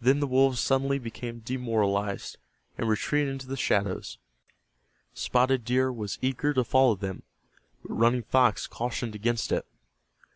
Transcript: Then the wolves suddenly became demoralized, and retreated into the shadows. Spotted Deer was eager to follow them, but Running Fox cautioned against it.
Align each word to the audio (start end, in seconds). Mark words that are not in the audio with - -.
Then 0.00 0.20
the 0.20 0.28
wolves 0.28 0.60
suddenly 0.60 1.00
became 1.00 1.40
demoralized, 1.40 2.38
and 2.76 2.88
retreated 2.88 3.30
into 3.32 3.48
the 3.48 3.56
shadows. 3.56 4.16
Spotted 5.14 5.64
Deer 5.64 5.90
was 5.92 6.16
eager 6.22 6.54
to 6.54 6.62
follow 6.62 6.94
them, 6.94 7.24
but 7.82 7.92
Running 7.92 8.22
Fox 8.22 8.68
cautioned 8.68 9.16
against 9.16 9.50
it. 9.50 9.66